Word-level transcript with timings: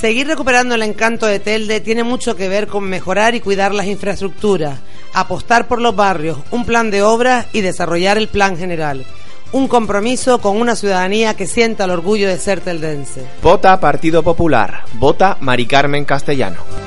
Seguir 0.00 0.28
recuperando 0.28 0.76
el 0.76 0.82
encanto 0.82 1.26
de 1.26 1.40
Telde 1.40 1.80
tiene 1.80 2.04
mucho 2.04 2.36
que 2.36 2.48
ver 2.48 2.68
con 2.68 2.84
mejorar 2.84 3.34
y 3.34 3.40
cuidar 3.40 3.74
las 3.74 3.86
infraestructuras, 3.86 4.78
apostar 5.12 5.66
por 5.66 5.80
los 5.80 5.96
barrios, 5.96 6.38
un 6.52 6.64
plan 6.64 6.92
de 6.92 7.02
obras 7.02 7.46
y 7.52 7.62
desarrollar 7.62 8.16
el 8.16 8.28
plan 8.28 8.56
general. 8.56 9.04
Un 9.50 9.66
compromiso 9.66 10.40
con 10.40 10.60
una 10.60 10.76
ciudadanía 10.76 11.34
que 11.34 11.48
sienta 11.48 11.84
el 11.84 11.90
orgullo 11.90 12.28
de 12.28 12.38
ser 12.38 12.60
teldense. 12.60 13.24
Vota 13.42 13.80
Partido 13.80 14.22
Popular. 14.22 14.84
Vota 14.92 15.36
Mari 15.40 15.66
Carmen 15.66 16.04
Castellano. 16.04 16.77